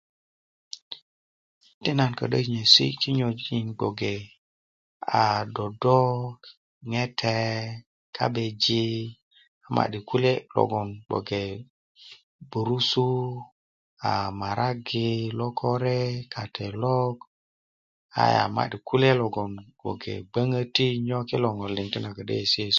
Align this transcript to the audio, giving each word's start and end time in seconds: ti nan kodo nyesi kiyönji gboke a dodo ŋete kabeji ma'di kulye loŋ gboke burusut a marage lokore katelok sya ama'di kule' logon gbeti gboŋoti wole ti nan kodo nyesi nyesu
ti 1.83 1.91
nan 1.97 2.11
kodo 2.19 2.37
nyesi 2.53 2.85
kiyönji 3.01 3.57
gboke 3.79 4.13
a 5.21 5.23
dodo 5.55 6.01
ŋete 6.91 7.37
kabeji 8.15 8.85
ma'di 9.75 9.99
kulye 10.09 10.33
loŋ 10.55 10.87
gboke 11.07 11.43
burusut 12.49 13.43
a 14.09 14.11
marage 14.39 15.07
lokore 15.39 15.99
katelok 16.33 17.15
sya 18.13 18.23
ama'di 18.45 18.77
kule' 18.87 19.17
logon 19.19 19.51
gbeti 19.79 20.13
gboŋoti 20.29 20.87
wole 21.61 21.83
ti 21.91 21.97
nan 22.03 22.13
kodo 22.17 22.33
nyesi 22.35 22.61
nyesu 22.61 22.69